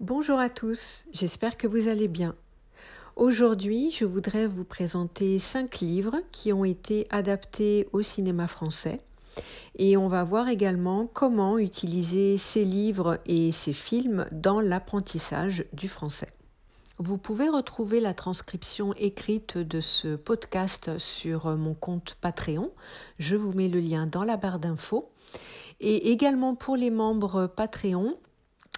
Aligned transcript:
Bonjour 0.00 0.40
à 0.40 0.50
tous, 0.50 1.04
j'espère 1.12 1.56
que 1.56 1.68
vous 1.68 1.86
allez 1.86 2.08
bien. 2.08 2.34
Aujourd'hui, 3.14 3.92
je 3.92 4.04
voudrais 4.04 4.48
vous 4.48 4.64
présenter 4.64 5.38
cinq 5.38 5.78
livres 5.78 6.16
qui 6.32 6.52
ont 6.52 6.64
été 6.64 7.06
adaptés 7.10 7.88
au 7.92 8.02
cinéma 8.02 8.48
français 8.48 8.98
et 9.78 9.96
on 9.96 10.08
va 10.08 10.24
voir 10.24 10.48
également 10.48 11.06
comment 11.06 11.58
utiliser 11.58 12.36
ces 12.38 12.64
livres 12.64 13.20
et 13.26 13.52
ces 13.52 13.72
films 13.72 14.26
dans 14.32 14.58
l'apprentissage 14.58 15.64
du 15.72 15.88
français. 15.88 16.32
Vous 16.98 17.16
pouvez 17.16 17.48
retrouver 17.48 18.00
la 18.00 18.14
transcription 18.14 18.94
écrite 18.94 19.58
de 19.58 19.80
ce 19.80 20.16
podcast 20.16 20.98
sur 20.98 21.56
mon 21.56 21.74
compte 21.74 22.16
Patreon. 22.20 22.72
Je 23.20 23.36
vous 23.36 23.52
mets 23.52 23.68
le 23.68 23.78
lien 23.78 24.06
dans 24.06 24.24
la 24.24 24.36
barre 24.36 24.58
d'infos. 24.58 25.08
Et 25.80 26.10
également 26.10 26.56
pour 26.56 26.76
les 26.76 26.90
membres 26.90 27.46
Patreon, 27.46 28.16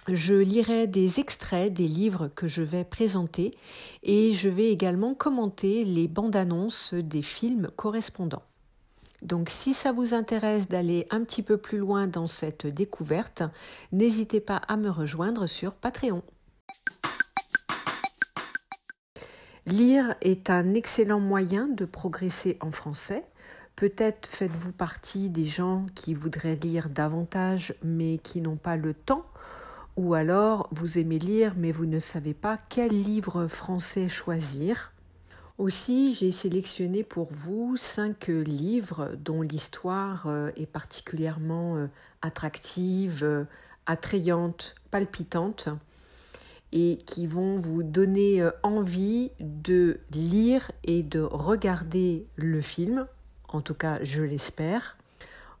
je 0.07 0.35
lirai 0.35 0.87
des 0.87 1.19
extraits 1.19 1.73
des 1.73 1.87
livres 1.87 2.29
que 2.35 2.47
je 2.47 2.61
vais 2.61 2.83
présenter 2.83 3.57
et 4.03 4.33
je 4.33 4.49
vais 4.49 4.71
également 4.71 5.13
commenter 5.13 5.83
les 5.85 6.07
bandes 6.07 6.35
annonces 6.35 6.93
des 6.93 7.21
films 7.21 7.69
correspondants. 7.75 8.43
Donc 9.21 9.49
si 9.49 9.73
ça 9.73 9.91
vous 9.91 10.13
intéresse 10.13 10.67
d'aller 10.67 11.07
un 11.09 11.23
petit 11.23 11.41
peu 11.41 11.57
plus 11.57 11.79
loin 11.79 12.07
dans 12.07 12.27
cette 12.27 12.67
découverte, 12.67 13.43
n'hésitez 13.91 14.39
pas 14.39 14.57
à 14.67 14.77
me 14.77 14.89
rejoindre 14.89 15.47
sur 15.47 15.73
Patreon. 15.73 16.21
Lire 19.65 20.15
est 20.21 20.49
un 20.49 20.73
excellent 20.75 21.19
moyen 21.19 21.67
de 21.67 21.83
progresser 21.83 22.57
en 22.61 22.71
français. 22.71 23.25
Peut-être 23.75 24.27
faites-vous 24.29 24.71
partie 24.71 25.29
des 25.29 25.45
gens 25.45 25.85
qui 25.93 26.13
voudraient 26.13 26.55
lire 26.55 26.87
davantage 26.87 27.75
mais 27.83 28.17
qui 28.17 28.39
n'ont 28.39 28.55
pas 28.55 28.77
le 28.77 28.93
temps, 28.93 29.25
ou 29.97 30.13
alors 30.13 30.69
vous 30.71 30.97
aimez 30.97 31.19
lire 31.19 31.53
mais 31.57 31.71
vous 31.71 31.87
ne 31.87 31.99
savez 31.99 32.33
pas 32.33 32.57
quel 32.69 32.91
livre 32.91 33.47
français 33.47 34.07
choisir. 34.07 34.93
Aussi, 35.57 36.13
j'ai 36.13 36.31
sélectionné 36.31 37.03
pour 37.03 37.29
vous 37.33 37.77
cinq 37.77 38.27
livres 38.27 39.15
dont 39.17 39.41
l'histoire 39.41 40.27
euh, 40.27 40.51
est 40.55 40.67
particulièrement 40.67 41.77
euh, 41.77 41.87
attractive, 42.21 43.23
euh, 43.23 43.45
attrayante, 43.87 44.75
palpitante 44.91 45.69
et 46.71 46.99
qui 47.07 47.25
vont 47.25 47.59
vous 47.59 47.81
donner 47.81 48.47
envie 48.61 49.31
de 49.39 50.01
lire 50.11 50.69
et 50.83 51.01
de 51.01 51.21
regarder 51.21 52.27
le 52.35 52.59
film, 52.59 53.07
en 53.47 53.61
tout 53.61 53.73
cas 53.73 53.99
je 54.03 54.21
l'espère. 54.21 54.96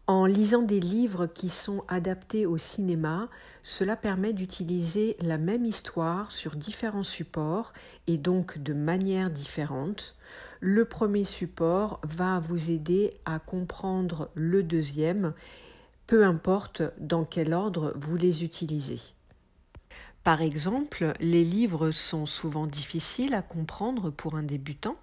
En 0.09 0.25
lisant 0.25 0.61
des 0.61 0.79
livres 0.79 1.27
qui 1.27 1.49
sont 1.49 1.83
adaptés 1.89 2.45
au 2.45 2.57
cinéma, 2.57 3.27
cela 3.61 3.97
permet 3.97 4.31
d'utiliser 4.31 5.17
la 5.19 5.37
même 5.37 5.65
histoire 5.65 6.31
sur 6.31 6.55
différents 6.55 7.03
supports 7.03 7.73
et 8.07 8.17
donc 8.17 8.57
de 8.57 8.73
manière 8.73 9.29
différente. 9.29 10.15
Le 10.61 10.85
premier 10.85 11.25
support 11.25 11.99
va 12.07 12.39
vous 12.39 12.71
aider 12.71 13.19
à 13.25 13.39
comprendre 13.39 14.29
le 14.33 14.63
deuxième, 14.63 15.33
peu 16.07 16.23
importe 16.23 16.83
dans 16.99 17.25
quel 17.25 17.53
ordre 17.53 17.93
vous 17.97 18.15
les 18.15 18.45
utilisez. 18.45 19.01
Par 20.23 20.41
exemple, 20.41 21.11
les 21.19 21.43
livres 21.43 21.91
sont 21.91 22.25
souvent 22.25 22.65
difficiles 22.65 23.33
à 23.33 23.41
comprendre 23.41 24.09
pour 24.09 24.35
un 24.35 24.43
débutant, 24.43 24.95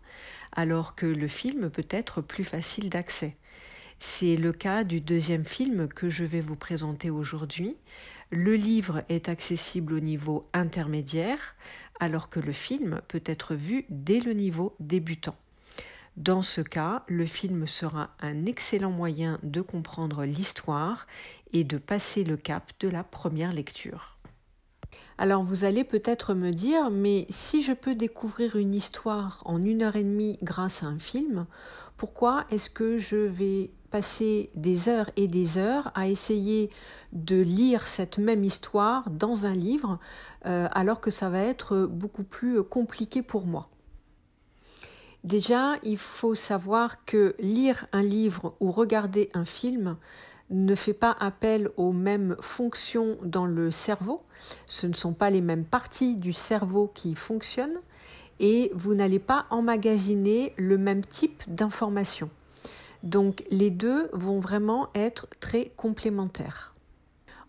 alors 0.53 0.95
que 0.95 1.05
le 1.05 1.29
film 1.29 1.69
peut 1.69 1.87
être 1.91 2.23
plus 2.23 2.45
facile 2.45 2.89
d'accès. 2.89 3.37
C'est 3.99 4.37
le 4.37 4.53
cas 4.53 4.85
du 4.85 5.01
deuxième 5.01 5.45
film 5.45 5.89
que 5.89 6.11
je 6.11 6.25
vais 6.25 6.41
vous 6.41 6.57
présenter 6.57 7.11
aujourd'hui. 7.11 7.77
Le 8.31 8.55
livre 8.55 9.05
est 9.09 9.29
accessible 9.29 9.95
au 9.95 10.01
niveau 10.01 10.49
intermédiaire, 10.53 11.55
alors 12.01 12.29
que 12.29 12.41
le 12.41 12.53
film 12.53 13.01
peut 13.09 13.23
être 13.25 13.55
vu 13.55 13.87
dès 13.89 14.21
le 14.21 14.33
niveau 14.33 14.75
débutant. 14.81 15.37
Dans 16.17 16.43
ce 16.43 16.61
cas, 16.61 17.03
le 17.09 17.27
film 17.27 17.67
sera 17.67 18.11
un 18.21 18.47
excellent 18.47 18.91
moyen 18.91 19.39
de 19.43 19.61
comprendre 19.61 20.25
l'histoire 20.25 21.07
et 21.53 21.65
de 21.65 21.79
passer 21.79 22.25
le 22.25 22.37
cap 22.37 22.73
de 22.81 22.89
la 22.89 23.03
première 23.03 23.53
lecture. 23.53 24.17
Alors 25.19 25.45
vous 25.45 25.65
allez 25.65 25.85
peut-être 25.85 26.35
me 26.35 26.51
dire, 26.53 26.91
mais 26.91 27.27
si 27.31 27.63
je 27.63 27.73
peux 27.73 27.95
découvrir 27.95 28.57
une 28.57 28.75
histoire 28.75 29.43
en 29.45 29.65
une 29.65 29.83
heure 29.83 29.97
et 29.97 30.05
demie 30.05 30.39
grâce 30.43 30.83
à 30.83 30.87
un 30.87 30.99
film, 30.99 31.47
pourquoi 31.97 32.45
est-ce 32.51 32.71
que 32.71 32.99
je 32.99 33.17
vais 33.17 33.71
passer 33.95 34.51
des 34.57 34.89
heures 34.89 35.09
et 35.15 35.29
des 35.29 35.57
heures 35.57 35.93
à 35.95 36.09
essayer 36.09 36.69
de 37.13 37.41
lire 37.41 37.87
cette 37.87 38.19
même 38.19 38.43
histoire 38.43 39.09
dans 39.09 39.47
un 39.47 39.55
livre, 39.55 40.01
euh, 40.47 40.67
alors 40.73 41.01
que 41.01 41.13
ça 41.13 41.29
va 41.29 41.39
être 41.39 41.87
beaucoup 41.87 42.25
plus 42.25 42.65
compliqué 42.65 43.23
pour 43.23 43.47
moi. 43.47 43.69
Déjà, 45.23 45.77
il 45.85 45.97
faut 45.97 46.35
savoir 46.35 47.05
que 47.05 47.37
lire 47.39 47.87
un 47.93 48.03
livre 48.03 48.57
ou 48.59 48.73
regarder 48.73 49.31
un 49.33 49.45
film 49.45 49.97
ne 50.51 50.75
fait 50.75 50.93
pas 50.93 51.17
appel 51.21 51.71
aux 51.77 51.93
mêmes 51.93 52.35
fonctions 52.41 53.17
dans 53.23 53.47
le 53.47 53.71
cerveau. 53.71 54.23
Ce 54.67 54.89
ne 54.89 54.95
sont 54.95 55.13
pas 55.13 55.31
les 55.31 55.41
mêmes 55.41 55.65
parties 55.65 56.17
du 56.17 56.33
cerveau 56.33 56.91
qui 56.93 57.15
fonctionnent 57.15 57.81
et 58.41 58.73
vous 58.75 58.95
n'allez 58.95 59.21
pas 59.21 59.47
emmagasiner 59.51 60.53
le 60.57 60.79
même 60.79 61.05
type 61.05 61.45
d'informations. 61.47 62.31
Donc 63.05 63.45
les 63.51 63.71
deux 63.71 64.09
vont 64.15 64.41
vraiment 64.41 64.89
être 64.95 65.29
très 65.39 65.69
complémentaires. 65.77 66.75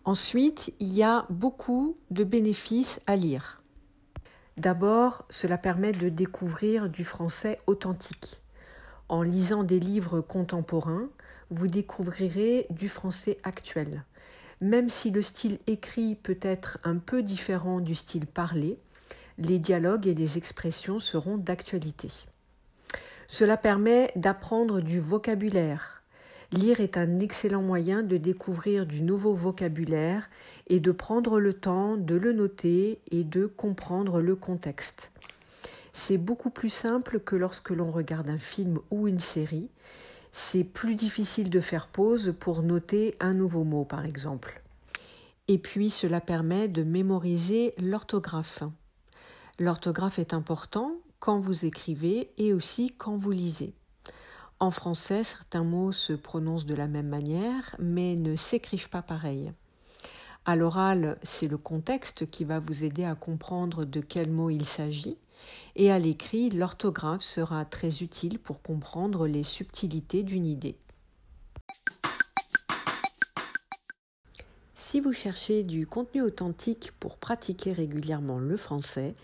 Ensuite, 0.04 0.74
il 0.80 0.92
y 0.92 1.02
a 1.02 1.24
beaucoup 1.30 1.96
de 2.10 2.24
bénéfices 2.24 3.00
à 3.06 3.16
lire. 3.16 3.62
D'abord, 4.58 5.24
cela 5.30 5.56
permet 5.56 5.92
de 5.92 6.10
découvrir 6.10 6.90
du 6.90 7.04
français 7.04 7.58
authentique. 7.66 8.42
En 9.08 9.22
lisant 9.22 9.64
des 9.64 9.80
livres 9.80 10.20
contemporains, 10.20 11.08
vous 11.50 11.68
découvrirez 11.68 12.66
du 12.68 12.90
français 12.90 13.38
actuel. 13.42 14.04
Même 14.60 14.90
si 14.90 15.10
le 15.10 15.22
style 15.22 15.58
écrit 15.66 16.16
peut 16.16 16.38
être 16.42 16.78
un 16.84 16.98
peu 16.98 17.22
différent 17.22 17.80
du 17.80 17.94
style 17.94 18.26
parlé, 18.26 18.78
les 19.38 19.58
dialogues 19.58 20.06
et 20.06 20.14
les 20.14 20.36
expressions 20.36 20.98
seront 20.98 21.38
d'actualité. 21.38 22.26
Cela 23.28 23.56
permet 23.56 24.12
d'apprendre 24.16 24.80
du 24.80 25.00
vocabulaire. 25.00 26.02
Lire 26.52 26.80
est 26.80 26.96
un 26.96 27.18
excellent 27.18 27.62
moyen 27.62 28.04
de 28.04 28.16
découvrir 28.16 28.86
du 28.86 29.02
nouveau 29.02 29.34
vocabulaire 29.34 30.30
et 30.68 30.78
de 30.78 30.92
prendre 30.92 31.40
le 31.40 31.52
temps 31.52 31.96
de 31.96 32.14
le 32.14 32.32
noter 32.32 33.00
et 33.10 33.24
de 33.24 33.46
comprendre 33.46 34.20
le 34.20 34.36
contexte. 34.36 35.10
C'est 35.92 36.18
beaucoup 36.18 36.50
plus 36.50 36.68
simple 36.68 37.18
que 37.18 37.34
lorsque 37.34 37.70
l'on 37.70 37.90
regarde 37.90 38.30
un 38.30 38.38
film 38.38 38.78
ou 38.90 39.08
une 39.08 39.18
série. 39.18 39.70
C'est 40.30 40.64
plus 40.64 40.94
difficile 40.94 41.48
de 41.48 41.60
faire 41.60 41.88
pause 41.88 42.34
pour 42.38 42.62
noter 42.62 43.16
un 43.18 43.32
nouveau 43.32 43.64
mot, 43.64 43.84
par 43.84 44.04
exemple. 44.04 44.62
Et 45.48 45.58
puis 45.58 45.90
cela 45.90 46.20
permet 46.20 46.68
de 46.68 46.82
mémoriser 46.82 47.74
l'orthographe. 47.78 48.62
L'orthographe 49.58 50.18
est 50.18 50.34
important 50.34 50.92
quand 51.18 51.40
vous 51.40 51.64
écrivez 51.64 52.30
et 52.38 52.52
aussi 52.52 52.92
quand 52.96 53.16
vous 53.16 53.30
lisez. 53.30 53.74
En 54.58 54.70
français, 54.70 55.22
certains 55.22 55.64
mots 55.64 55.92
se 55.92 56.14
prononcent 56.14 56.66
de 56.66 56.74
la 56.74 56.86
même 56.86 57.08
manière, 57.08 57.76
mais 57.78 58.16
ne 58.16 58.36
s'écrivent 58.36 58.88
pas 58.88 59.02
pareil. 59.02 59.52
À 60.46 60.56
l'oral, 60.56 61.18
c'est 61.22 61.48
le 61.48 61.58
contexte 61.58 62.30
qui 62.30 62.44
va 62.44 62.58
vous 62.58 62.84
aider 62.84 63.04
à 63.04 63.14
comprendre 63.14 63.84
de 63.84 64.00
quel 64.00 64.30
mot 64.30 64.48
il 64.48 64.64
s'agit, 64.64 65.18
et 65.74 65.90
à 65.90 65.98
l'écrit, 65.98 66.50
l'orthographe 66.50 67.22
sera 67.22 67.64
très 67.64 68.02
utile 68.02 68.38
pour 68.38 68.62
comprendre 68.62 69.26
les 69.26 69.42
subtilités 69.42 70.22
d'une 70.22 70.46
idée. 70.46 70.78
Si 74.88 75.00
vous 75.00 75.12
cherchez 75.12 75.64
du 75.64 75.84
contenu 75.84 76.22
authentique 76.22 76.92
pour 77.00 77.16
pratiquer 77.16 77.72
régulièrement 77.72 78.38
le 78.38 78.56
français, 78.56 79.16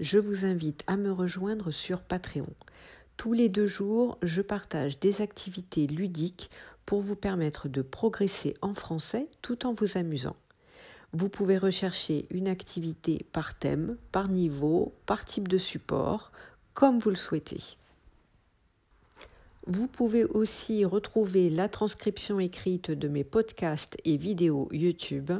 je 0.00 0.18
vous 0.18 0.46
invite 0.46 0.82
à 0.86 0.96
me 0.96 1.12
rejoindre 1.12 1.70
sur 1.70 2.00
Patreon. 2.00 2.46
Tous 3.18 3.34
les 3.34 3.50
deux 3.50 3.66
jours, 3.66 4.16
je 4.22 4.40
partage 4.40 4.98
des 4.98 5.20
activités 5.20 5.86
ludiques 5.86 6.48
pour 6.86 7.02
vous 7.02 7.16
permettre 7.16 7.68
de 7.68 7.82
progresser 7.82 8.54
en 8.62 8.72
français 8.72 9.28
tout 9.42 9.66
en 9.66 9.74
vous 9.74 9.98
amusant. 9.98 10.36
Vous 11.12 11.28
pouvez 11.28 11.58
rechercher 11.58 12.24
une 12.30 12.48
activité 12.48 13.26
par 13.30 13.58
thème, 13.58 13.98
par 14.12 14.26
niveau, 14.26 14.94
par 15.04 15.26
type 15.26 15.48
de 15.48 15.58
support, 15.58 16.32
comme 16.72 16.98
vous 16.98 17.10
le 17.10 17.16
souhaitez. 17.16 17.76
Vous 19.66 19.88
pouvez 19.88 20.24
aussi 20.24 20.86
retrouver 20.86 21.50
la 21.50 21.68
transcription 21.68 22.40
écrite 22.40 22.90
de 22.90 23.08
mes 23.08 23.24
podcasts 23.24 23.96
et 24.06 24.16
vidéos 24.16 24.68
YouTube 24.72 25.32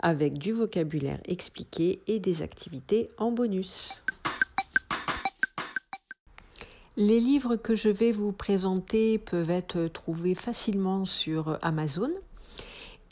avec 0.00 0.36
du 0.36 0.52
vocabulaire 0.52 1.20
expliqué 1.26 2.02
et 2.08 2.18
des 2.18 2.42
activités 2.42 3.08
en 3.18 3.30
bonus. 3.30 3.90
Les 6.96 7.20
livres 7.20 7.54
que 7.54 7.76
je 7.76 7.88
vais 7.88 8.10
vous 8.10 8.32
présenter 8.32 9.18
peuvent 9.18 9.50
être 9.50 9.86
trouvés 9.86 10.34
facilement 10.34 11.04
sur 11.04 11.56
Amazon 11.62 12.10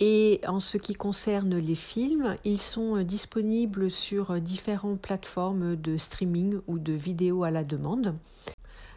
Et 0.01 0.41
en 0.49 0.59
ce 0.59 0.79
qui 0.79 0.95
concerne 0.95 1.57
les 1.57 1.77
films, 1.77 2.35
ils 2.45 2.61
sont 2.61 3.01
disponibles 3.05 3.89
sur 3.89 4.41
différentes 4.41 5.01
plateformes 5.01 5.77
de 5.77 5.97
streaming 5.97 6.59
ou 6.67 6.81
de 6.81 6.93
vidéos 6.93 7.45
à 7.45 7.53
la 7.53 7.63
demande. 7.63 8.17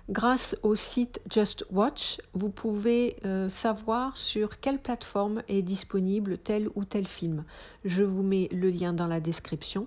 Grâce 0.09 0.57
au 0.63 0.73
site 0.73 1.21
Just 1.29 1.65
Watch, 1.69 2.19
vous 2.33 2.50
pouvez 2.50 3.17
euh, 3.25 3.47
savoir 3.47 4.17
sur 4.17 4.59
quelle 4.59 4.79
plateforme 4.79 5.44
est 5.47 5.61
disponible 5.61 6.39
tel 6.39 6.67
ou 6.73 6.83
tel 6.83 7.06
film. 7.06 7.44
Je 7.85 8.01
vous 8.01 8.23
mets 8.23 8.50
le 8.51 8.71
lien 8.71 8.91
dans 8.91 9.06
la 9.06 9.19
description. 9.19 9.85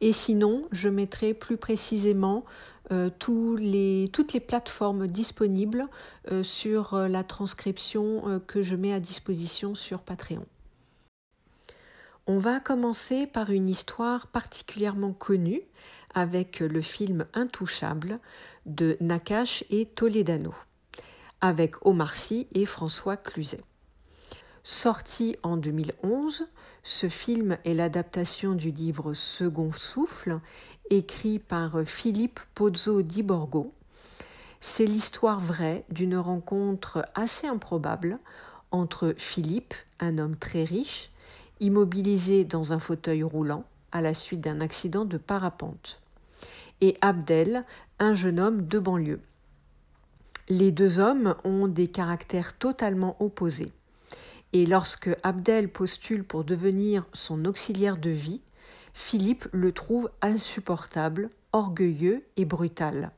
Et 0.00 0.10
sinon, 0.10 0.66
je 0.72 0.88
mettrai 0.88 1.32
plus 1.32 1.58
précisément 1.58 2.44
euh, 2.90 3.08
toutes 3.16 3.60
les 3.60 4.40
plateformes 4.44 5.06
disponibles 5.06 5.84
euh, 6.32 6.42
sur 6.42 6.96
la 6.96 7.22
transcription 7.22 8.42
que 8.48 8.62
je 8.62 8.74
mets 8.74 8.92
à 8.92 8.98
disposition 8.98 9.76
sur 9.76 10.00
Patreon. 10.00 10.44
On 12.26 12.38
va 12.38 12.58
commencer 12.58 13.28
par 13.28 13.50
une 13.50 13.68
histoire 13.68 14.26
particulièrement 14.26 15.12
connue 15.12 15.62
avec 16.14 16.60
le 16.60 16.80
film 16.80 17.26
Intouchable 17.34 18.18
de 18.66 18.96
Nakache 19.00 19.64
et 19.70 19.86
Toledano, 19.86 20.54
avec 21.40 21.84
Omar 21.86 22.14
Sy 22.14 22.46
et 22.54 22.64
François 22.64 23.16
Cluzet. 23.16 23.62
Sorti 24.64 25.36
en 25.42 25.56
2011, 25.56 26.44
ce 26.84 27.08
film 27.08 27.58
est 27.64 27.74
l'adaptation 27.74 28.54
du 28.54 28.70
livre 28.70 29.12
Second 29.12 29.72
Souffle, 29.72 30.38
écrit 30.90 31.38
par 31.38 31.82
Philippe 31.84 32.40
Pozzo 32.54 33.02
di 33.02 33.22
Borgo. 33.22 33.72
C'est 34.60 34.86
l'histoire 34.86 35.40
vraie 35.40 35.84
d'une 35.90 36.16
rencontre 36.16 37.04
assez 37.14 37.48
improbable 37.48 38.18
entre 38.70 39.14
Philippe, 39.18 39.74
un 39.98 40.18
homme 40.18 40.36
très 40.36 40.62
riche, 40.62 41.10
immobilisé 41.58 42.44
dans 42.44 42.72
un 42.72 42.78
fauteuil 42.78 43.22
roulant 43.22 43.64
à 43.90 44.00
la 44.00 44.14
suite 44.14 44.40
d'un 44.40 44.60
accident 44.60 45.04
de 45.04 45.18
parapente, 45.18 46.00
et 46.80 46.96
Abdel, 47.00 47.62
un 48.02 48.14
jeune 48.14 48.40
homme 48.40 48.66
de 48.66 48.80
banlieue. 48.80 49.20
Les 50.48 50.72
deux 50.72 50.98
hommes 50.98 51.36
ont 51.44 51.68
des 51.68 51.86
caractères 51.86 52.58
totalement 52.58 53.16
opposés. 53.20 53.70
Et 54.52 54.66
lorsque 54.66 55.10
Abdel 55.22 55.70
postule 55.70 56.24
pour 56.24 56.42
devenir 56.42 57.06
son 57.12 57.44
auxiliaire 57.44 57.96
de 57.96 58.10
vie, 58.10 58.42
Philippe 58.92 59.46
le 59.52 59.70
trouve 59.70 60.10
insupportable, 60.20 61.30
orgueilleux 61.52 62.24
et 62.36 62.44
brutal. 62.44 63.12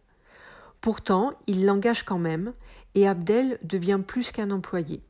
Pourtant, 0.83 1.33
il 1.47 1.65
l'engage 1.65 2.03
quand 2.03 2.19
même, 2.19 2.53
et 2.95 3.09
Abdel 3.09 3.59
devient 3.63 4.01
plus 4.07 4.33
qu'un 4.33 4.51
employé. 4.51 5.01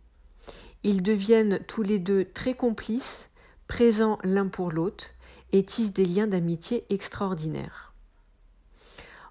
Ils 0.85 1.03
deviennent 1.03 1.59
tous 1.67 1.83
les 1.83 1.99
deux 1.99 2.27
très 2.27 2.55
complices, 2.55 3.29
présents 3.67 4.19
l'un 4.23 4.47
pour 4.47 4.71
l'autre, 4.71 5.07
et 5.51 5.65
tissent 5.65 5.93
des 5.93 6.07
liens 6.07 6.29
d'amitié 6.29 6.85
extraordinaires. 6.91 7.94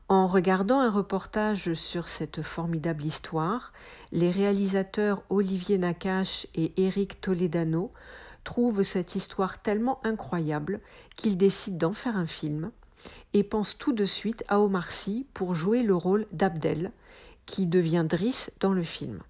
En 0.10 0.28
regardant 0.28 0.80
un 0.80 0.92
reportage 0.92 1.74
sur 1.74 2.10
cette 2.10 2.42
formidable 2.42 3.06
histoire, 3.06 3.72
les 4.12 4.32
réalisateurs 4.32 5.24
Olivier 5.30 5.78
Nakache 5.78 6.46
et 6.56 6.74
Éric 6.78 7.22
Toledano 7.22 7.92
trouvent 8.44 8.84
cette 8.84 9.16
histoire 9.16 9.62
tellement 9.62 10.02
incroyable 10.04 10.82
qu'ils 11.16 11.38
décident 11.38 11.78
d'en 11.78 11.94
faire 11.94 12.18
un 12.18 12.28
film 12.28 12.72
et 13.34 13.44
pensent 13.44 13.78
tout 13.78 13.94
de 13.94 14.06
suite 14.06 14.44
à 14.50 14.60
Omar 14.60 14.92
Sy 14.92 15.26
pour 15.34 15.56
jouer 15.56 15.84
le 15.84 15.96
rôle 15.96 16.26
d'Abdel, 16.32 16.92
qui 17.46 17.66
devient 17.66 18.06
Driss 18.08 18.52
dans 18.60 18.74
le 18.74 18.84
film. 18.84 19.22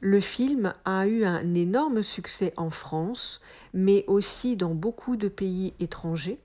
Le 0.00 0.20
film 0.20 0.72
a 0.84 1.06
eu 1.06 1.24
un 1.24 1.54
énorme 1.54 2.02
succès 2.02 2.54
en 2.56 2.70
France, 2.70 3.40
mais 3.74 4.04
aussi 4.06 4.56
dans 4.56 4.74
beaucoup 4.74 5.16
de 5.16 5.28
pays 5.28 5.74
étrangers, 5.78 6.40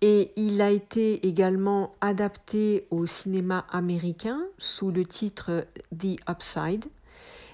et 0.00 0.32
il 0.36 0.60
a 0.60 0.70
été 0.70 1.26
également 1.26 1.94
adapté 2.00 2.86
au 2.90 3.06
cinéma 3.06 3.66
américain 3.70 4.42
sous 4.58 4.90
le 4.90 5.04
titre 5.04 5.66
The 5.96 6.18
Upside. 6.28 6.86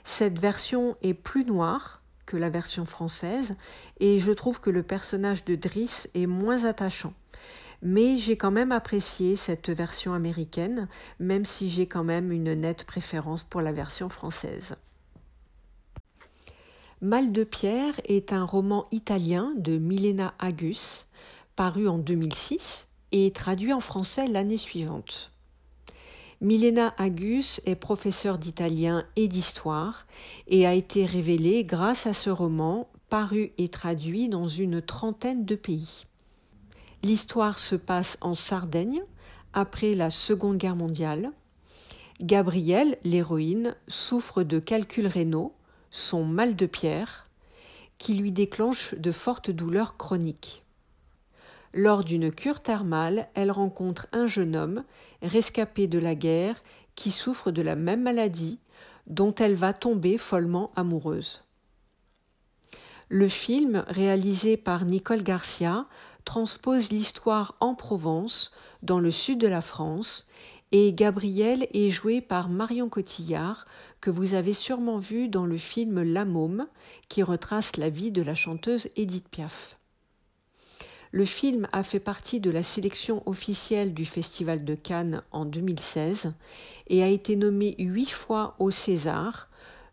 Cette 0.04 0.38
version 0.38 0.96
est 1.02 1.14
plus 1.14 1.44
noire 1.44 2.00
que 2.26 2.36
la 2.36 2.48
version 2.48 2.86
française 2.86 3.56
et 3.98 4.18
je 4.18 4.32
trouve 4.32 4.60
que 4.60 4.70
le 4.70 4.82
personnage 4.82 5.44
de 5.44 5.54
Driss 5.54 6.08
est 6.14 6.26
moins 6.26 6.64
attachant. 6.64 7.12
Mais 7.82 8.16
j'ai 8.16 8.36
quand 8.36 8.50
même 8.50 8.72
apprécié 8.72 9.36
cette 9.36 9.70
version 9.70 10.12
américaine, 10.12 10.88
même 11.18 11.44
si 11.44 11.68
j'ai 11.68 11.86
quand 11.86 12.04
même 12.04 12.30
une 12.30 12.52
nette 12.52 12.84
préférence 12.84 13.42
pour 13.42 13.62
la 13.62 13.72
version 13.72 14.08
française. 14.08 14.76
Mal 17.00 17.32
de 17.32 17.44
pierre 17.44 17.98
est 18.04 18.34
un 18.34 18.44
roman 18.44 18.84
italien 18.90 19.54
de 19.56 19.78
Milena 19.78 20.34
Agus 20.38 21.06
paru 21.60 21.88
en 21.88 21.98
2006 21.98 22.88
et 23.12 23.30
traduit 23.32 23.74
en 23.74 23.80
français 23.80 24.26
l'année 24.26 24.56
suivante. 24.56 25.30
Milena 26.40 26.94
Agus 26.96 27.60
est 27.66 27.74
professeure 27.74 28.38
d'italien 28.38 29.04
et 29.16 29.28
d'histoire 29.28 30.06
et 30.46 30.66
a 30.66 30.72
été 30.72 31.04
révélée 31.04 31.64
grâce 31.64 32.06
à 32.06 32.14
ce 32.14 32.30
roman 32.30 32.88
paru 33.10 33.52
et 33.58 33.68
traduit 33.68 34.30
dans 34.30 34.48
une 34.48 34.80
trentaine 34.80 35.44
de 35.44 35.54
pays. 35.54 36.06
L'histoire 37.02 37.58
se 37.58 37.76
passe 37.76 38.16
en 38.22 38.34
Sardaigne 38.34 39.02
après 39.52 39.94
la 39.94 40.08
Seconde 40.08 40.56
Guerre 40.56 40.76
mondiale. 40.76 41.30
Gabrielle, 42.22 42.96
l'héroïne, 43.04 43.76
souffre 43.86 44.44
de 44.44 44.60
calculs 44.60 45.06
rénaux, 45.06 45.52
son 45.90 46.24
mal 46.24 46.56
de 46.56 46.64
pierre, 46.64 47.28
qui 47.98 48.14
lui 48.14 48.32
déclenche 48.32 48.94
de 48.94 49.12
fortes 49.12 49.50
douleurs 49.50 49.98
chroniques. 49.98 50.59
Lors 51.72 52.02
d'une 52.02 52.32
cure 52.32 52.60
thermale, 52.60 53.28
elle 53.34 53.52
rencontre 53.52 54.08
un 54.12 54.26
jeune 54.26 54.56
homme, 54.56 54.84
rescapé 55.22 55.86
de 55.86 55.98
la 55.98 56.14
guerre, 56.14 56.62
qui 56.96 57.10
souffre 57.10 57.50
de 57.50 57.62
la 57.62 57.76
même 57.76 58.02
maladie, 58.02 58.58
dont 59.06 59.34
elle 59.34 59.54
va 59.54 59.72
tomber 59.72 60.18
follement 60.18 60.72
amoureuse. 60.76 61.44
Le 63.08 63.28
film, 63.28 63.84
réalisé 63.88 64.56
par 64.56 64.84
Nicole 64.84 65.22
Garcia, 65.22 65.86
transpose 66.24 66.92
l'histoire 66.92 67.56
en 67.60 67.74
Provence, 67.74 68.52
dans 68.82 69.00
le 69.00 69.10
sud 69.10 69.38
de 69.38 69.48
la 69.48 69.60
France, 69.60 70.26
et 70.72 70.92
Gabrielle 70.92 71.66
est 71.72 71.90
jouée 71.90 72.20
par 72.20 72.48
Marion 72.48 72.88
Cotillard, 72.88 73.66
que 74.00 74.10
vous 74.10 74.34
avez 74.34 74.52
sûrement 74.52 74.98
vu 74.98 75.28
dans 75.28 75.46
le 75.46 75.56
film 75.56 76.02
La 76.02 76.24
Môme, 76.24 76.68
qui 77.08 77.22
retrace 77.22 77.76
la 77.76 77.88
vie 77.88 78.12
de 78.12 78.22
la 78.22 78.36
chanteuse 78.36 78.88
Edith 78.96 79.28
Piaf. 79.28 79.79
Le 81.12 81.24
film 81.24 81.66
a 81.72 81.82
fait 81.82 81.98
partie 81.98 82.38
de 82.38 82.50
la 82.50 82.62
sélection 82.62 83.22
officielle 83.26 83.94
du 83.94 84.04
Festival 84.04 84.64
de 84.64 84.76
Cannes 84.76 85.22
en 85.32 85.44
2016 85.44 86.32
et 86.86 87.02
a 87.02 87.08
été 87.08 87.34
nommé 87.34 87.74
huit 87.78 88.10
fois 88.10 88.54
au 88.60 88.70
César, 88.70 89.48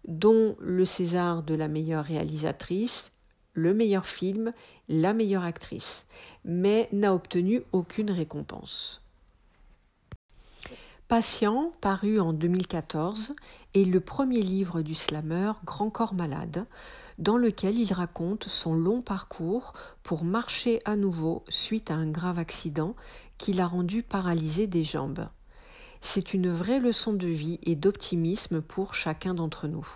dont 0.07 0.55
le 0.59 0.85
César 0.85 1.41
de 1.41 1.55
la 1.55 1.67
meilleure 1.67 2.05
réalisatrice, 2.05 3.11
le 3.53 3.73
meilleur 3.73 4.05
film, 4.05 4.53
la 4.89 5.13
meilleure 5.13 5.43
actrice, 5.43 6.05
mais 6.45 6.87
n'a 6.91 7.15
obtenu 7.15 7.63
aucune 7.71 8.11
récompense. 8.11 9.03
Patient, 11.07 11.71
paru 11.81 12.19
en 12.19 12.31
2014, 12.31 13.33
est 13.73 13.85
le 13.85 13.99
premier 14.01 14.43
livre 14.43 14.83
du 14.83 14.93
slammer 14.93 15.53
Grand 15.65 15.89
Corps 15.89 16.13
Malade, 16.13 16.67
dans 17.17 17.37
lequel 17.37 17.77
il 17.77 17.93
raconte 17.93 18.45
son 18.45 18.73
long 18.73 19.01
parcours 19.01 19.73
pour 20.03 20.23
marcher 20.23 20.79
à 20.85 20.95
nouveau 20.95 21.43
suite 21.49 21.91
à 21.91 21.95
un 21.95 22.09
grave 22.09 22.39
accident 22.39 22.95
qui 23.37 23.53
l'a 23.53 23.67
rendu 23.67 24.03
paralysé 24.03 24.67
des 24.67 24.83
jambes. 24.83 25.27
C'est 26.01 26.33
une 26.33 26.49
vraie 26.49 26.79
leçon 26.79 27.13
de 27.13 27.27
vie 27.27 27.59
et 27.63 27.75
d'optimisme 27.75 28.61
pour 28.61 28.93
chacun 28.93 29.33
d'entre 29.33 29.67
nous. 29.67 29.87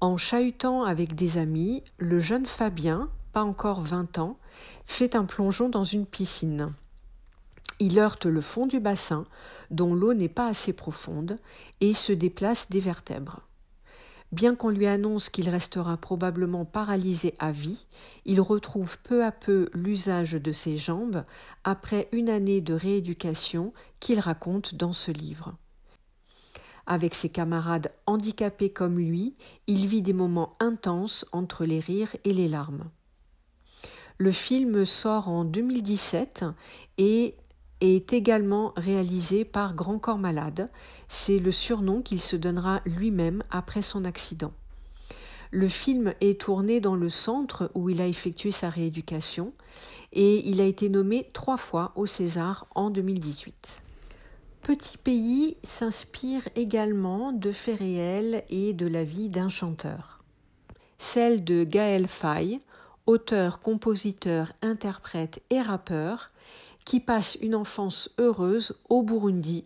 En 0.00 0.16
chahutant 0.16 0.84
avec 0.84 1.14
des 1.14 1.36
amis, 1.36 1.82
le 1.98 2.20
jeune 2.20 2.46
Fabien, 2.46 3.10
pas 3.32 3.42
encore 3.42 3.82
vingt 3.82 4.18
ans, 4.18 4.38
fait 4.86 5.14
un 5.14 5.26
plongeon 5.26 5.68
dans 5.68 5.84
une 5.84 6.06
piscine. 6.06 6.72
Il 7.78 7.98
heurte 7.98 8.26
le 8.26 8.40
fond 8.40 8.66
du 8.66 8.80
bassin, 8.80 9.26
dont 9.70 9.94
l'eau 9.94 10.14
n'est 10.14 10.28
pas 10.28 10.48
assez 10.48 10.72
profonde, 10.72 11.36
et 11.80 11.92
se 11.92 12.12
déplace 12.12 12.70
des 12.70 12.80
vertèbres. 12.80 13.40
Bien 14.32 14.54
qu'on 14.54 14.70
lui 14.70 14.86
annonce 14.86 15.28
qu'il 15.28 15.48
restera 15.48 15.96
probablement 15.96 16.64
paralysé 16.64 17.34
à 17.40 17.50
vie, 17.50 17.86
il 18.24 18.40
retrouve 18.40 18.96
peu 19.00 19.24
à 19.24 19.32
peu 19.32 19.68
l'usage 19.74 20.32
de 20.32 20.52
ses 20.52 20.76
jambes 20.76 21.24
après 21.64 22.08
une 22.12 22.28
année 22.28 22.60
de 22.60 22.74
rééducation 22.74 23.72
qu'il 23.98 24.20
raconte 24.20 24.76
dans 24.76 24.92
ce 24.92 25.10
livre. 25.10 25.56
Avec 26.86 27.14
ses 27.14 27.28
camarades 27.28 27.92
handicapés 28.06 28.70
comme 28.70 28.98
lui, 28.98 29.34
il 29.66 29.86
vit 29.86 30.02
des 30.02 30.12
moments 30.12 30.56
intenses 30.60 31.26
entre 31.32 31.64
les 31.64 31.80
rires 31.80 32.14
et 32.24 32.32
les 32.32 32.48
larmes. 32.48 32.84
Le 34.18 34.32
film 34.32 34.84
sort 34.84 35.28
en 35.28 35.44
2017 35.44 36.44
et 36.98 37.34
est 37.80 38.12
également 38.12 38.72
réalisé 38.76 39.44
par 39.44 39.74
Grand 39.74 39.98
Corps 39.98 40.18
Malade. 40.18 40.68
C'est 41.08 41.38
le 41.38 41.52
surnom 41.52 42.02
qu'il 42.02 42.20
se 42.20 42.36
donnera 42.36 42.80
lui-même 42.84 43.42
après 43.50 43.82
son 43.82 44.04
accident. 44.04 44.52
Le 45.50 45.68
film 45.68 46.14
est 46.20 46.40
tourné 46.40 46.80
dans 46.80 46.94
le 46.94 47.08
centre 47.08 47.70
où 47.74 47.90
il 47.90 48.00
a 48.00 48.06
effectué 48.06 48.50
sa 48.52 48.70
rééducation 48.70 49.52
et 50.12 50.48
il 50.48 50.60
a 50.60 50.64
été 50.64 50.88
nommé 50.88 51.28
trois 51.32 51.56
fois 51.56 51.92
au 51.96 52.06
César 52.06 52.66
en 52.74 52.90
2018. 52.90 53.82
Petit 54.62 54.98
pays 54.98 55.56
s'inspire 55.62 56.42
également 56.54 57.32
de 57.32 57.50
faits 57.50 57.78
réels 57.78 58.44
et 58.50 58.72
de 58.74 58.86
la 58.86 59.02
vie 59.02 59.28
d'un 59.28 59.48
chanteur. 59.48 60.22
Celle 60.98 61.44
de 61.44 61.64
Gaël 61.64 62.06
Faye, 62.06 62.60
auteur, 63.06 63.60
compositeur, 63.60 64.52
interprète 64.62 65.42
et 65.50 65.60
rappeur, 65.60 66.30
qui 66.90 66.98
passe 66.98 67.38
une 67.40 67.54
enfance 67.54 68.10
heureuse 68.18 68.74
au 68.88 69.04
Burundi 69.04 69.64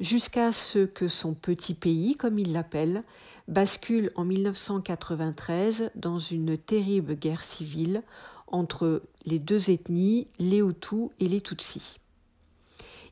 jusqu'à 0.00 0.50
ce 0.50 0.84
que 0.84 1.06
son 1.06 1.32
petit 1.32 1.74
pays, 1.74 2.16
comme 2.16 2.40
il 2.40 2.52
l'appelle, 2.52 3.02
bascule 3.46 4.10
en 4.16 4.24
1993 4.24 5.92
dans 5.94 6.18
une 6.18 6.58
terrible 6.58 7.14
guerre 7.14 7.44
civile 7.44 8.02
entre 8.48 9.04
les 9.24 9.38
deux 9.38 9.70
ethnies, 9.70 10.26
les 10.40 10.58
Hutus 10.58 11.10
et 11.20 11.28
les 11.28 11.40
Tutsis. 11.40 12.00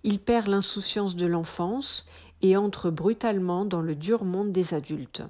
Il 0.02 0.18
perd 0.18 0.48
l'insouciance 0.48 1.14
de 1.14 1.26
l'enfance 1.26 2.06
et 2.42 2.56
entre 2.56 2.90
brutalement 2.90 3.64
dans 3.64 3.82
le 3.82 3.94
dur 3.94 4.24
monde 4.24 4.50
des 4.50 4.74
adultes. 4.74 5.22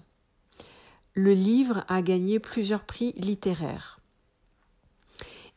Le 1.12 1.34
livre 1.34 1.84
a 1.88 2.00
gagné 2.00 2.38
plusieurs 2.38 2.84
prix 2.84 3.12
littéraires. 3.18 3.93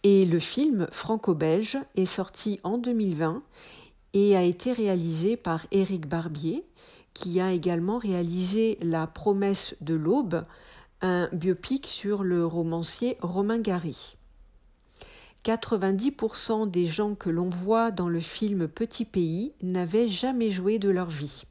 Et 0.10 0.24
le 0.24 0.40
film 0.40 0.88
franco-belge 0.90 1.78
est 1.96 2.06
sorti 2.06 2.62
en 2.64 2.78
2020 2.78 3.44
et 4.14 4.38
a 4.38 4.42
été 4.42 4.72
réalisé 4.72 5.36
par 5.36 5.68
Éric 5.72 6.08
Barbier, 6.08 6.64
qui 7.14 7.42
a 7.42 7.52
également 7.52 7.98
réalisé 7.98 8.78
La 8.82 9.06
promesse 9.06 9.76
de 9.82 9.96
l'aube, 9.96 10.46
un 11.02 11.28
biopic 11.34 11.88
sur 11.88 12.24
le 12.24 12.46
romancier 12.46 13.18
Romain 13.20 13.60
Gary. 13.60 14.16
90% 15.44 16.72
des 16.72 16.86
gens 16.86 17.14
que 17.14 17.30
l'on 17.30 17.50
voit 17.50 17.92
dans 17.92 18.08
le 18.08 18.22
film 18.22 18.70
Petit 18.70 19.04
Pays 19.04 19.52
n'avaient 19.62 20.08
jamais 20.08 20.52
joué 20.52 20.80
de 20.80 20.90
leur 20.90 21.10
vie. 21.10 21.44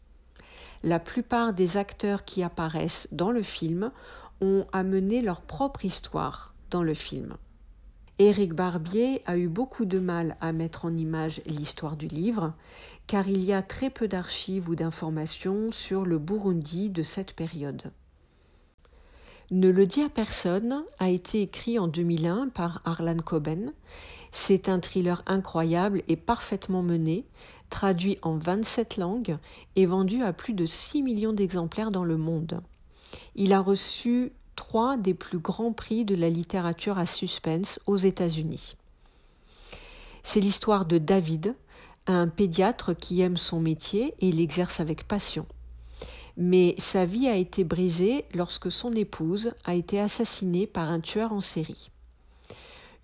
La 0.83 0.99
plupart 0.99 1.53
des 1.53 1.77
acteurs 1.77 2.25
qui 2.25 2.43
apparaissent 2.43 3.07
dans 3.13 3.33
le 3.33 3.43
film 3.43 3.93
ont 4.41 4.65
amené 4.73 5.21
leur 5.21 5.43
propre 5.43 5.85
histoire 5.85 6.55
dans 6.71 6.83
le 6.83 6.95
film. 6.95 7.37
Éric 8.19 8.55
Barbier 8.55 9.21
a 9.27 9.37
eu 9.37 9.47
beaucoup 9.47 9.85
de 9.85 9.99
mal 9.99 10.39
à 10.41 10.53
mettre 10.53 10.87
en 10.87 10.97
image 10.97 11.43
l'histoire 11.45 11.99
du 11.99 12.09
livre, 12.09 12.55
car 13.07 13.29
il 13.29 13.45
y 13.45 13.53
a 13.53 13.61
très 13.61 13.91
peu 13.91 14.09
d'archives 14.09 14.71
ou 14.71 14.75
d'informations 14.75 15.71
sur 15.71 16.07
le 16.07 16.19
Burundi 16.19 16.89
de 16.89 17.03
cette 17.03 17.35
période. 17.35 17.93
Ne 19.51 19.69
le 19.69 19.85
dit 19.85 20.01
à 20.01 20.09
personne 20.09 20.83
a 20.99 21.11
été 21.11 21.43
écrit 21.43 21.79
en 21.79 21.89
2001 21.89 22.49
par 22.49 22.81
Arlan 22.87 23.19
Coben. 23.19 23.75
C'est 24.33 24.71
un 24.71 24.81
thriller 24.81 25.23
incroyable 25.27 26.03
et 26.09 26.17
parfaitement 26.17 26.83
mené, 26.83 27.27
traduit 27.69 28.19
en 28.23 28.39
27 28.39 28.97
langues 28.97 29.37
et 29.77 29.85
vendu 29.85 30.23
à 30.23 30.33
plus 30.33 30.55
de 30.55 30.65
6 30.65 31.03
millions 31.03 31.35
d'exemplaires 31.35 31.91
dans 31.91 32.05
le 32.05 32.17
monde. 32.17 32.63
Il 33.35 33.53
a 33.53 33.61
reçu 33.61 34.33
trois 34.57 34.97
des 34.97 35.15
plus 35.15 35.39
grands 35.39 35.73
prix 35.73 36.05
de 36.05 36.15
la 36.15 36.31
littérature 36.31 36.99
à 36.99 37.07
suspense 37.07 37.79
aux 37.87 37.97
États-Unis. 37.97 38.77
C'est 40.25 40.41
l'histoire 40.41 40.87
de 40.87 40.99
David, 40.99 41.55
un 42.09 42.27
pédiatre 42.27 42.95
qui 42.95 43.21
aime 43.21 43.37
son 43.37 43.61
métier 43.61 44.15
et 44.21 44.33
l'exerce 44.33 44.81
avec 44.81 45.07
passion. 45.07 45.47
Mais 46.37 46.75
sa 46.79 47.05
vie 47.05 47.29
a 47.29 47.37
été 47.37 47.65
brisée 47.65 48.25
lorsque 48.35 48.71
son 48.71 48.93
épouse 48.93 49.53
a 49.65 49.75
été 49.75 50.01
assassinée 50.01 50.67
par 50.67 50.91
un 50.91 51.01
tueur 51.01 51.33
en 51.33 51.41
série. 51.41 51.91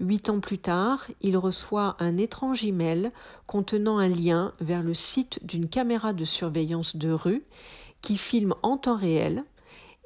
Huit 0.01 0.29
ans 0.31 0.41
plus 0.41 0.59
tard, 0.59 1.07
il 1.21 1.37
reçoit 1.37 1.97
un 2.01 2.19
étrange 2.19 2.65
email 2.65 3.13
contenant 3.47 3.99
un 3.99 4.09
lien 4.09 4.53
vers 4.61 4.83
le 4.83 4.95
site 4.95 5.39
d'une 5.47 5.69
caméra 5.69 6.13
de 6.13 6.25
surveillance 6.25 6.97
de 6.97 7.11
rue 7.11 7.45
qui 8.01 8.17
filme 8.17 8.55
en 8.63 8.77
temps 8.77 8.97
réel 8.97 9.45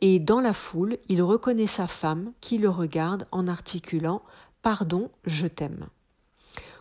et 0.00 0.18
dans 0.18 0.40
la 0.40 0.52
foule, 0.52 0.98
il 1.08 1.22
reconnaît 1.22 1.66
sa 1.66 1.86
femme 1.86 2.32
qui 2.40 2.58
le 2.58 2.68
regarde 2.68 3.26
en 3.30 3.48
articulant 3.48 4.22
Pardon, 4.62 5.10
je 5.24 5.46
t'aime. 5.46 5.86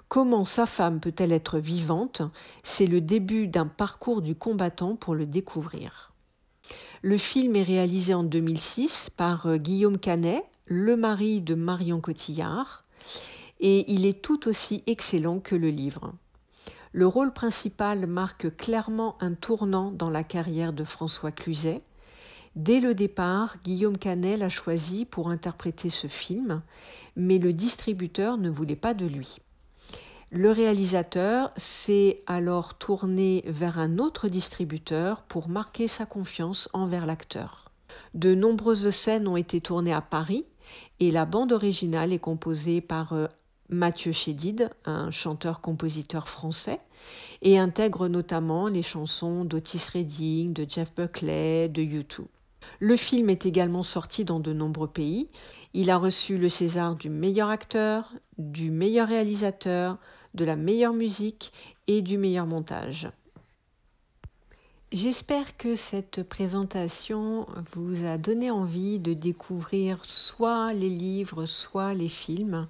Comment 0.08 0.46
sa 0.46 0.66
femme 0.66 1.00
peut-elle 1.00 1.32
être 1.32 1.60
vivante? 1.60 2.22
C'est 2.64 2.88
le 2.88 3.02
début 3.02 3.48
d'un 3.48 3.68
parcours 3.68 4.22
du 4.22 4.36
combattant 4.36 4.96
pour 4.96 5.16
le 5.16 5.26
découvrir. 5.26 6.14
Le 7.02 7.18
film 7.18 7.56
est 7.56 7.64
réalisé 7.64 8.14
en 8.14 8.24
2006 8.24 9.12
par 9.16 9.46
euh, 9.46 9.58
Guillaume 9.58 10.00
Canet, 10.00 10.44
le 10.66 10.96
mari 10.96 11.42
de 11.42 11.54
Marion 11.54 12.02
Cotillard, 12.02 12.84
et 13.60 13.92
il 13.92 14.06
est 14.06 14.22
tout 14.22 14.48
aussi 14.48 14.84
excellent 14.88 15.40
que 15.40 15.56
le 15.56 15.70
livre. 15.70 16.14
Le 16.92 17.06
rôle 17.06 17.34
principal 17.34 18.08
marque 18.08 18.56
clairement 18.58 19.18
un 19.20 19.34
tournant 19.34 19.92
dans 19.92 20.10
la 20.10 20.24
carrière 20.24 20.74
de 20.74 20.84
François 20.84 21.32
Cluzet, 21.32 21.82
Dès 22.56 22.80
le 22.80 22.96
départ, 22.96 23.58
Guillaume 23.66 23.98
Canet 23.98 24.40
l'a 24.40 24.48
choisi 24.48 25.04
pour 25.04 25.30
interpréter 25.30 25.90
ce 25.90 26.08
film, 26.08 26.62
mais 27.18 27.38
le 27.38 27.52
distributeur 27.52 28.38
ne 28.38 28.50
voulait 28.50 28.78
pas 28.78 28.94
de 28.94 29.06
lui. 29.06 29.40
Le 30.32 30.52
réalisateur 30.52 31.52
s'est 31.58 32.24
alors 32.28 32.78
tourné 32.78 33.44
vers 33.46 33.78
un 33.78 33.98
autre 33.98 34.30
distributeur 34.30 35.22
pour 35.24 35.50
marquer 35.50 35.90
sa 35.90 36.06
confiance 36.06 36.70
envers 36.72 37.06
l'acteur. 37.06 37.72
De 38.14 38.34
nombreuses 38.34 38.90
scènes 38.90 39.28
ont 39.28 39.38
été 39.38 39.60
tournées 39.60 39.94
à 39.94 40.02
Paris 40.02 40.46
et 41.02 41.12
la 41.12 41.26
bande 41.26 41.52
originale 41.52 42.14
est 42.14 42.20
composée 42.20 42.80
par 42.80 43.12
euh, 43.12 43.28
Mathieu 43.68 44.14
Chédid, 44.14 44.70
un 44.86 45.12
chanteur-compositeur 45.12 46.30
français, 46.30 46.80
et 47.42 47.60
intègre 47.60 48.08
notamment 48.08 48.70
les 48.70 48.82
chansons 48.82 49.44
d'Otis 49.44 49.90
Redding, 49.94 50.54
de 50.54 50.66
Jeff 50.68 50.94
Buckley, 50.96 51.68
de 51.68 51.82
U2. 51.82 52.26
Le 52.80 52.96
film 52.96 53.30
est 53.30 53.46
également 53.46 53.84
sorti 53.84 54.26
dans 54.26 54.40
de 54.40 54.54
nombreux 54.54 54.88
pays. 54.88 55.28
Il 55.74 55.90
a 55.90 55.98
reçu 55.98 56.38
le 56.38 56.50
César 56.50 56.96
du 56.96 57.10
meilleur 57.10 57.50
acteur, 57.50 58.14
du 58.38 58.72
meilleur 58.72 59.08
réalisateur, 59.08 59.98
de 60.34 60.46
la 60.46 60.56
meilleure 60.56 60.94
musique 60.94 61.52
et 61.88 62.02
du 62.02 62.18
meilleur 62.18 62.46
montage. 62.46 63.10
J'espère 64.92 65.58
que 65.58 65.76
cette 65.76 66.24
présentation 66.24 67.48
vous 67.74 68.06
a 68.06 68.18
donné 68.18 68.52
envie 68.52 69.00
de 69.00 69.14
découvrir 69.14 70.00
soit 70.08 70.74
les 70.74 70.90
livres, 70.90 71.46
soit 71.46 71.94
les 71.94 72.08
films. 72.08 72.68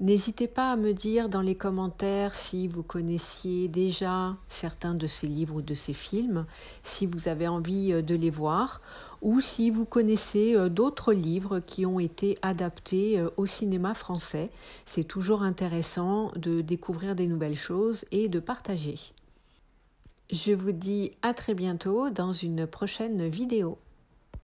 N'hésitez 0.00 0.48
pas 0.48 0.72
à 0.72 0.76
me 0.76 0.92
dire 0.92 1.28
dans 1.28 1.40
les 1.40 1.54
commentaires 1.54 2.34
si 2.34 2.66
vous 2.66 2.82
connaissiez 2.82 3.68
déjà 3.68 4.36
certains 4.48 4.92
de 4.92 5.06
ces 5.06 5.28
livres 5.28 5.56
ou 5.56 5.62
de 5.62 5.74
ces 5.74 5.94
films, 5.94 6.46
si 6.82 7.06
vous 7.06 7.28
avez 7.28 7.46
envie 7.46 7.92
euh, 7.92 8.02
de 8.02 8.16
les 8.16 8.28
voir, 8.28 8.82
ou 9.22 9.40
si 9.40 9.70
vous 9.70 9.84
connaissez 9.84 10.56
euh, 10.56 10.68
d'autres 10.68 11.12
livres 11.12 11.60
qui 11.60 11.86
ont 11.86 12.00
été 12.00 12.36
adaptés 12.42 13.20
euh, 13.20 13.30
au 13.36 13.46
cinéma 13.46 13.94
français. 13.94 14.50
C'est 14.84 15.04
toujours 15.04 15.44
intéressant 15.44 16.32
de 16.34 16.60
découvrir 16.60 17.14
des 17.14 17.28
nouvelles 17.28 17.54
choses 17.54 18.04
et 18.10 18.28
de 18.28 18.40
partager. 18.40 18.96
Je 20.32 20.52
vous 20.52 20.72
dis 20.72 21.12
à 21.22 21.34
très 21.34 21.54
bientôt 21.54 22.10
dans 22.10 22.32
une 22.32 22.66
prochaine 22.66 23.28
vidéo. 23.28 23.78